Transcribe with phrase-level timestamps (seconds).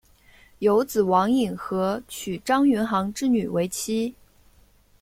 [0.57, 4.15] 有子王尹和娶张云航之女为妻。